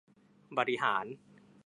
[0.57, 1.05] บริหาร